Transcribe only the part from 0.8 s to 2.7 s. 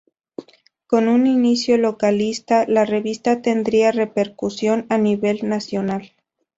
Con un inicio localista,